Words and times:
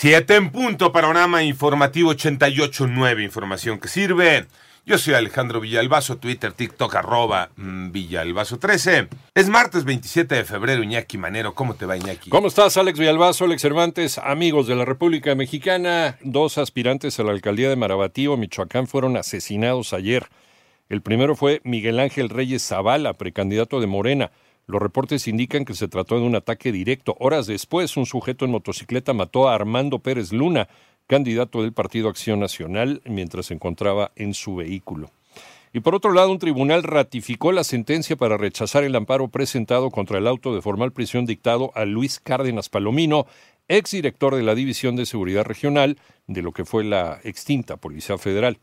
Siete 0.00 0.36
en 0.36 0.50
punto, 0.50 0.92
panorama 0.92 1.42
informativo 1.42 2.14
88.9, 2.14 3.22
información 3.22 3.78
que 3.78 3.88
sirve. 3.88 4.46
Yo 4.86 4.96
soy 4.96 5.12
Alejandro 5.12 5.60
Villalbazo, 5.60 6.16
Twitter, 6.16 6.54
TikTok, 6.54 6.94
arroba 6.94 7.50
mm, 7.56 7.90
Villalbazo13. 7.90 9.08
Es 9.34 9.50
martes 9.50 9.84
27 9.84 10.36
de 10.36 10.44
febrero, 10.44 10.82
Iñaki 10.82 11.18
Manero. 11.18 11.54
¿Cómo 11.54 11.74
te 11.74 11.84
va, 11.84 11.98
Iñaki? 11.98 12.30
¿Cómo 12.30 12.48
estás, 12.48 12.78
Alex 12.78 12.98
Villalbazo, 12.98 13.44
Alex 13.44 13.60
Cervantes, 13.60 14.16
amigos 14.16 14.66
de 14.66 14.76
la 14.76 14.86
República 14.86 15.34
Mexicana? 15.34 16.16
Dos 16.22 16.56
aspirantes 16.56 17.20
a 17.20 17.22
la 17.22 17.32
alcaldía 17.32 17.68
de 17.68 17.76
Marabatío, 17.76 18.38
Michoacán, 18.38 18.86
fueron 18.86 19.18
asesinados 19.18 19.92
ayer. 19.92 20.30
El 20.88 21.02
primero 21.02 21.36
fue 21.36 21.60
Miguel 21.62 22.00
Ángel 22.00 22.30
Reyes 22.30 22.66
Zavala, 22.66 23.18
precandidato 23.18 23.82
de 23.82 23.86
Morena. 23.86 24.30
Los 24.70 24.80
reportes 24.80 25.26
indican 25.26 25.64
que 25.64 25.74
se 25.74 25.88
trató 25.88 26.20
de 26.20 26.26
un 26.26 26.36
ataque 26.36 26.70
directo. 26.70 27.16
Horas 27.18 27.48
después, 27.48 27.96
un 27.96 28.06
sujeto 28.06 28.44
en 28.44 28.52
motocicleta 28.52 29.12
mató 29.12 29.48
a 29.48 29.56
Armando 29.56 29.98
Pérez 29.98 30.32
Luna, 30.32 30.68
candidato 31.08 31.62
del 31.62 31.72
Partido 31.72 32.08
Acción 32.08 32.38
Nacional, 32.38 33.02
mientras 33.04 33.46
se 33.46 33.54
encontraba 33.54 34.12
en 34.14 34.32
su 34.32 34.54
vehículo. 34.54 35.10
Y 35.72 35.80
por 35.80 35.96
otro 35.96 36.12
lado, 36.12 36.30
un 36.30 36.38
tribunal 36.38 36.84
ratificó 36.84 37.50
la 37.50 37.64
sentencia 37.64 38.14
para 38.14 38.36
rechazar 38.36 38.84
el 38.84 38.94
amparo 38.94 39.26
presentado 39.26 39.90
contra 39.90 40.18
el 40.18 40.28
auto 40.28 40.54
de 40.54 40.62
formal 40.62 40.92
prisión 40.92 41.26
dictado 41.26 41.72
a 41.74 41.84
Luis 41.84 42.20
Cárdenas 42.20 42.68
Palomino, 42.68 43.26
exdirector 43.66 44.36
de 44.36 44.44
la 44.44 44.54
División 44.54 44.94
de 44.94 45.04
Seguridad 45.04 45.44
Regional 45.44 45.98
de 46.28 46.42
lo 46.42 46.52
que 46.52 46.64
fue 46.64 46.84
la 46.84 47.18
extinta 47.24 47.76
Policía 47.76 48.18
Federal. 48.18 48.58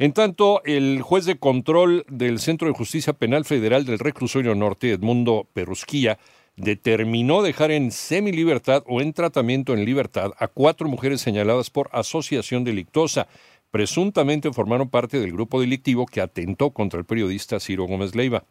En 0.00 0.14
tanto, 0.14 0.62
el 0.64 1.02
juez 1.02 1.26
de 1.26 1.38
control 1.38 2.06
del 2.08 2.38
Centro 2.38 2.66
de 2.66 2.72
Justicia 2.72 3.12
Penal 3.12 3.44
Federal 3.44 3.84
del 3.84 3.98
Reclusorio 3.98 4.54
Norte, 4.54 4.92
Edmundo 4.92 5.46
Perusquía, 5.52 6.18
determinó 6.56 7.42
dejar 7.42 7.70
en 7.70 7.90
semilibertad 7.90 8.82
o 8.86 9.02
en 9.02 9.12
tratamiento 9.12 9.74
en 9.74 9.84
libertad 9.84 10.30
a 10.38 10.48
cuatro 10.48 10.88
mujeres 10.88 11.20
señaladas 11.20 11.68
por 11.68 11.90
asociación 11.92 12.64
delictosa. 12.64 13.28
Presuntamente 13.70 14.50
formaron 14.54 14.88
parte 14.88 15.20
del 15.20 15.32
grupo 15.32 15.60
delictivo 15.60 16.06
que 16.06 16.22
atentó 16.22 16.70
contra 16.70 16.98
el 16.98 17.04
periodista 17.04 17.60
Ciro 17.60 17.84
Gómez 17.84 18.14
Leiva. 18.14 18.44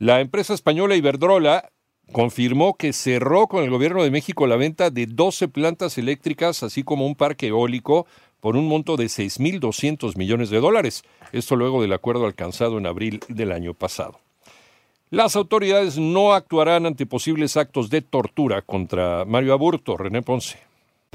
La 0.00 0.20
empresa 0.20 0.52
española 0.52 0.96
Iberdrola 0.96 1.70
confirmó 2.10 2.74
que 2.74 2.92
cerró 2.92 3.46
con 3.46 3.62
el 3.62 3.70
gobierno 3.70 4.02
de 4.02 4.10
México 4.10 4.48
la 4.48 4.56
venta 4.56 4.90
de 4.90 5.06
12 5.06 5.46
plantas 5.46 5.96
eléctricas, 5.96 6.64
así 6.64 6.82
como 6.82 7.06
un 7.06 7.14
parque 7.14 7.48
eólico 7.48 8.08
por 8.40 8.56
un 8.56 8.68
monto 8.68 8.96
de 8.96 9.06
6.200 9.06 10.16
millones 10.16 10.50
de 10.50 10.60
dólares. 10.60 11.04
Esto 11.32 11.56
luego 11.56 11.82
del 11.82 11.92
acuerdo 11.92 12.26
alcanzado 12.26 12.78
en 12.78 12.86
abril 12.86 13.20
del 13.28 13.52
año 13.52 13.74
pasado. 13.74 14.20
Las 15.10 15.36
autoridades 15.36 15.98
no 15.98 16.32
actuarán 16.32 16.84
ante 16.84 17.06
posibles 17.06 17.56
actos 17.56 17.90
de 17.90 18.02
tortura 18.02 18.62
contra 18.62 19.24
Mario 19.24 19.52
Aburto, 19.52 19.96
René 19.96 20.22
Ponce. 20.22 20.58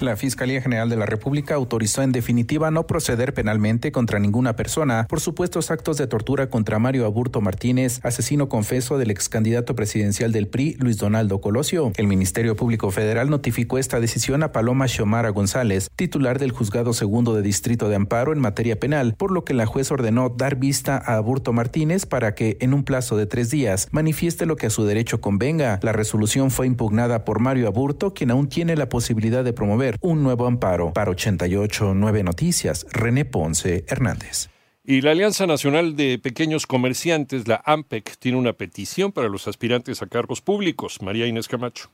La 0.02 0.16
Fiscalía 0.16 0.62
General 0.62 0.90
de 0.90 0.96
la 0.96 1.06
República 1.06 1.54
autorizó 1.54 2.02
en 2.02 2.12
definitiva 2.12 2.72
no 2.72 2.88
proceder 2.88 3.36
penalmente 3.36 3.92
contra 3.92 4.18
ninguna 4.18 4.56
persona 4.56 5.06
por 5.08 5.20
supuestos 5.20 5.70
actos 5.70 5.98
de 5.98 6.08
tortura 6.08 6.50
contra 6.50 6.80
Mario 6.80 7.06
Aburto 7.06 7.40
Martínez, 7.40 8.00
asesino 8.04 8.50
confeso 8.50 8.98
del 8.98 9.12
ex 9.12 9.30
candidato 9.30 9.76
presidencial 9.76 10.32
del 10.32 10.48
PRI, 10.48 10.76
Luis 10.80 10.98
Donaldo 10.98 11.40
Colosio. 11.40 11.92
El 11.98 12.08
Ministerio 12.08 12.56
Público 12.56 12.90
Federal 12.90 13.30
notificó 13.30 13.78
esta 13.78 14.00
decisión 14.00 14.42
a 14.42 14.52
Paloma 14.52 14.88
Xiomara 14.88 15.30
González, 15.30 15.92
titular 15.96 16.40
del 16.40 16.52
Juzgado 16.52 16.94
Segundo 16.94 17.36
de 17.36 17.44
Distrito 17.44 17.88
de 17.88 17.96
Amparo 17.96 18.34
en 18.34 18.40
materia 18.40 18.80
penal, 18.80 19.14
por 19.16 19.32
lo 19.32 19.46
que 19.46 19.54
la 19.54 19.68
juez 19.68 19.92
ordenó 19.92 20.30
dar 20.30 20.56
vista 20.56 20.98
a 20.98 21.18
Aburto 21.18 21.54
Martínez 21.54 22.08
para 22.08 22.34
que, 22.34 22.58
en 22.60 22.74
un 22.74 22.84
plazo 22.84 23.18
de 23.18 23.28
tres 23.28 23.52
días, 23.52 23.88
manifieste 23.92 24.48
lo 24.48 24.56
que 24.56 24.66
a 24.66 24.72
su 24.72 24.84
derecho 24.84 25.22
convenga. 25.22 25.80
La 25.84 25.94
resolución 25.94 26.50
fue 26.50 26.66
impugnada 26.66 27.24
por 27.24 27.40
Mario 27.40 27.68
Aburto, 27.68 28.16
quien 28.16 28.32
aún 28.32 28.50
tiene 28.50 28.76
la 28.76 28.90
posibilidad 28.90 29.44
de 29.44 29.54
promover 29.54 29.91
un 30.02 30.24
nuevo 30.24 30.48
amparo. 30.48 30.94
Para 30.94 31.12
88 31.12 31.94
9 31.94 32.24
Noticias, 32.24 32.86
René 32.92 33.26
Ponce 33.26 33.86
Hernández. 33.88 34.50
Y 34.84 35.02
la 35.02 35.12
Alianza 35.12 35.46
Nacional 35.46 35.96
de 35.96 36.18
Pequeños 36.18 36.66
Comerciantes, 36.66 37.48
la 37.48 37.62
AMPEC, 37.66 38.18
tiene 38.18 38.38
una 38.38 38.54
petición 38.54 39.12
para 39.12 39.30
los 39.30 39.48
aspirantes 39.48 40.02
a 40.02 40.08
cargos 40.08 40.42
públicos. 40.42 41.02
María 41.02 41.28
Inés 41.28 41.48
Camacho. 41.48 41.92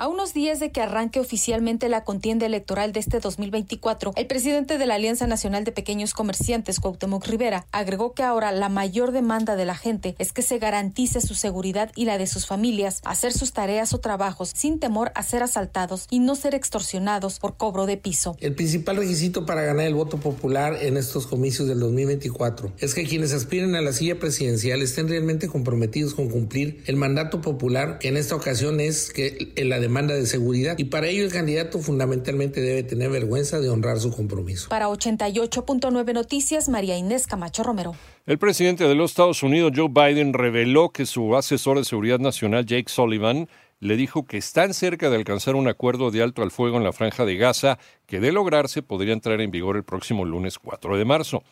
A 0.00 0.06
unos 0.06 0.32
días 0.32 0.60
de 0.60 0.70
que 0.70 0.80
arranque 0.80 1.18
oficialmente 1.18 1.88
la 1.88 2.04
contienda 2.04 2.46
electoral 2.46 2.92
de 2.92 3.00
este 3.00 3.18
2024, 3.18 4.12
el 4.14 4.28
presidente 4.28 4.78
de 4.78 4.86
la 4.86 4.94
Alianza 4.94 5.26
Nacional 5.26 5.64
de 5.64 5.72
Pequeños 5.72 6.14
Comerciantes, 6.14 6.78
Cuauhtémoc 6.78 7.26
Rivera, 7.26 7.66
agregó 7.72 8.14
que 8.14 8.22
ahora 8.22 8.52
la 8.52 8.68
mayor 8.68 9.10
demanda 9.10 9.56
de 9.56 9.64
la 9.64 9.74
gente 9.74 10.14
es 10.20 10.32
que 10.32 10.42
se 10.42 10.60
garantice 10.60 11.20
su 11.20 11.34
seguridad 11.34 11.90
y 11.96 12.04
la 12.04 12.16
de 12.16 12.28
sus 12.28 12.46
familias, 12.46 13.00
hacer 13.04 13.32
sus 13.32 13.52
tareas 13.52 13.92
o 13.92 13.98
trabajos 13.98 14.52
sin 14.54 14.78
temor 14.78 15.10
a 15.16 15.24
ser 15.24 15.42
asaltados 15.42 16.06
y 16.10 16.20
no 16.20 16.36
ser 16.36 16.54
extorsionados 16.54 17.40
por 17.40 17.56
cobro 17.56 17.86
de 17.86 17.96
piso. 17.96 18.36
El 18.38 18.54
principal 18.54 18.98
requisito 18.98 19.46
para 19.46 19.62
ganar 19.62 19.86
el 19.86 19.96
voto 19.96 20.18
popular 20.18 20.78
en 20.80 20.96
estos 20.96 21.26
comicios 21.26 21.66
del 21.66 21.80
2024 21.80 22.72
es 22.78 22.94
que 22.94 23.02
quienes 23.02 23.32
aspiren 23.32 23.74
a 23.74 23.80
la 23.80 23.92
silla 23.92 24.20
presidencial 24.20 24.80
estén 24.80 25.08
realmente 25.08 25.48
comprometidos 25.48 26.14
con 26.14 26.28
cumplir 26.28 26.84
el 26.86 26.94
mandato 26.94 27.40
popular, 27.40 27.98
que 27.98 28.06
en 28.06 28.16
esta 28.16 28.36
ocasión 28.36 28.78
es 28.78 29.12
que 29.12 29.52
la 29.56 29.87
demanda 29.88 30.14
de 30.14 30.26
seguridad 30.26 30.76
y 30.78 30.84
para 30.84 31.06
ello 31.08 31.24
el 31.24 31.32
candidato 31.32 31.78
fundamentalmente 31.78 32.60
debe 32.60 32.82
tener 32.82 33.10
vergüenza 33.10 33.58
de 33.58 33.70
honrar 33.70 33.98
su 33.98 34.10
compromiso. 34.10 34.68
Para 34.68 34.88
88.9 34.88 36.12
Noticias, 36.12 36.68
María 36.68 36.98
Inés 36.98 37.26
Camacho 37.26 37.62
Romero. 37.62 37.94
El 38.26 38.38
presidente 38.38 38.84
de 38.84 38.94
los 38.94 39.12
Estados 39.12 39.42
Unidos, 39.42 39.72
Joe 39.74 39.88
Biden, 39.88 40.34
reveló 40.34 40.90
que 40.90 41.06
su 41.06 41.34
asesor 41.34 41.78
de 41.78 41.84
seguridad 41.84 42.18
nacional, 42.18 42.66
Jake 42.66 42.90
Sullivan, 42.90 43.48
le 43.80 43.96
dijo 43.96 44.26
que 44.26 44.36
están 44.36 44.74
cerca 44.74 45.08
de 45.08 45.16
alcanzar 45.16 45.54
un 45.54 45.68
acuerdo 45.68 46.10
de 46.10 46.22
alto 46.22 46.42
al 46.42 46.50
fuego 46.50 46.76
en 46.76 46.84
la 46.84 46.92
franja 46.92 47.24
de 47.24 47.36
Gaza 47.36 47.78
que 48.06 48.20
de 48.20 48.30
lograrse 48.30 48.82
podría 48.82 49.14
entrar 49.14 49.40
en 49.40 49.50
vigor 49.50 49.76
el 49.76 49.84
próximo 49.84 50.26
lunes 50.26 50.58
4 50.58 50.98
de 50.98 51.04
marzo. 51.06 51.42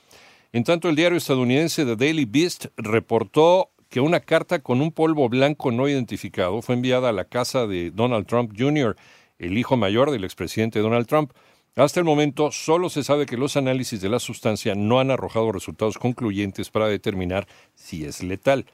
En 0.52 0.62
tanto, 0.62 0.90
el 0.90 0.96
diario 0.96 1.16
estadounidense 1.16 1.86
The 1.86 1.96
Daily 1.96 2.26
Beast 2.26 2.66
reportó 2.76 3.70
que 3.88 4.00
una 4.00 4.20
carta 4.20 4.60
con 4.60 4.80
un 4.80 4.92
polvo 4.92 5.28
blanco 5.28 5.70
no 5.70 5.88
identificado 5.88 6.60
fue 6.62 6.74
enviada 6.74 7.10
a 7.10 7.12
la 7.12 7.24
casa 7.24 7.66
de 7.66 7.90
Donald 7.90 8.26
Trump 8.26 8.52
Jr., 8.56 8.96
el 9.38 9.58
hijo 9.58 9.76
mayor 9.76 10.10
del 10.10 10.24
expresidente 10.24 10.80
Donald 10.80 11.06
Trump. 11.06 11.32
Hasta 11.76 12.00
el 12.00 12.06
momento 12.06 12.50
solo 12.52 12.88
se 12.88 13.04
sabe 13.04 13.26
que 13.26 13.36
los 13.36 13.56
análisis 13.56 14.00
de 14.00 14.08
la 14.08 14.18
sustancia 14.18 14.74
no 14.74 14.98
han 14.98 15.10
arrojado 15.10 15.52
resultados 15.52 15.98
concluyentes 15.98 16.70
para 16.70 16.88
determinar 16.88 17.46
si 17.74 18.04
es 18.04 18.22
letal. 18.22 18.66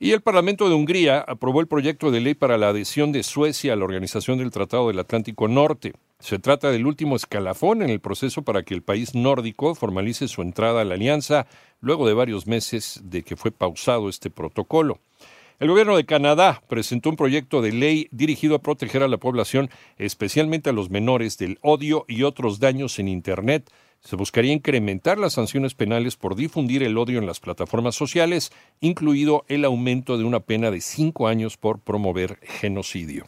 Y 0.00 0.12
el 0.12 0.20
Parlamento 0.20 0.68
de 0.68 0.76
Hungría 0.76 1.18
aprobó 1.18 1.60
el 1.60 1.66
proyecto 1.66 2.12
de 2.12 2.20
ley 2.20 2.34
para 2.34 2.56
la 2.56 2.68
adhesión 2.68 3.10
de 3.10 3.24
Suecia 3.24 3.72
a 3.72 3.76
la 3.76 3.84
Organización 3.84 4.38
del 4.38 4.52
Tratado 4.52 4.86
del 4.86 5.00
Atlántico 5.00 5.48
Norte. 5.48 5.92
Se 6.20 6.38
trata 6.38 6.70
del 6.70 6.86
último 6.86 7.16
escalafón 7.16 7.82
en 7.82 7.90
el 7.90 7.98
proceso 7.98 8.42
para 8.42 8.62
que 8.62 8.74
el 8.74 8.82
país 8.82 9.16
nórdico 9.16 9.74
formalice 9.74 10.28
su 10.28 10.42
entrada 10.42 10.82
a 10.82 10.84
la 10.84 10.94
alianza 10.94 11.48
luego 11.80 12.06
de 12.06 12.14
varios 12.14 12.46
meses 12.46 13.00
de 13.02 13.24
que 13.24 13.34
fue 13.34 13.50
pausado 13.50 14.08
este 14.08 14.30
protocolo. 14.30 15.00
El 15.58 15.68
gobierno 15.68 15.96
de 15.96 16.06
Canadá 16.06 16.62
presentó 16.68 17.10
un 17.10 17.16
proyecto 17.16 17.60
de 17.60 17.72
ley 17.72 18.06
dirigido 18.12 18.54
a 18.54 18.62
proteger 18.62 19.02
a 19.02 19.08
la 19.08 19.16
población, 19.16 19.68
especialmente 19.96 20.70
a 20.70 20.72
los 20.72 20.90
menores, 20.90 21.38
del 21.38 21.58
odio 21.60 22.04
y 22.06 22.22
otros 22.22 22.60
daños 22.60 23.00
en 23.00 23.08
Internet 23.08 23.68
se 24.00 24.16
buscaría 24.16 24.52
incrementar 24.52 25.18
las 25.18 25.34
sanciones 25.34 25.74
penales 25.74 26.16
por 26.16 26.36
difundir 26.36 26.82
el 26.82 26.96
odio 26.98 27.18
en 27.18 27.26
las 27.26 27.40
plataformas 27.40 27.94
sociales, 27.94 28.52
incluido 28.80 29.44
el 29.48 29.64
aumento 29.64 30.16
de 30.16 30.24
una 30.24 30.40
pena 30.40 30.70
de 30.70 30.80
cinco 30.80 31.28
años 31.28 31.56
por 31.56 31.80
promover 31.80 32.38
genocidio. 32.42 33.26